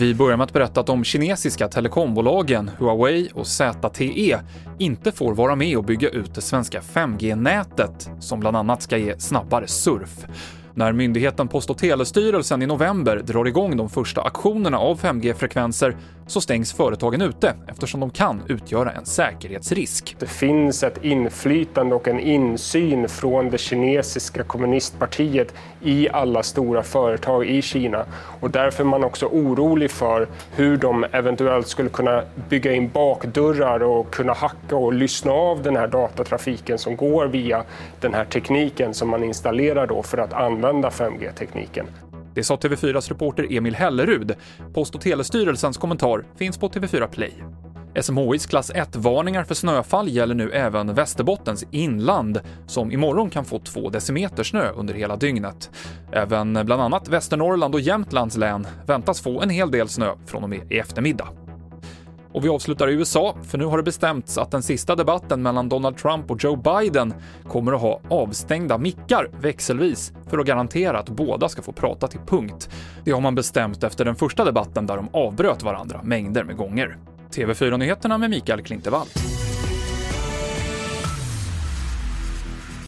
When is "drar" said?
13.16-13.44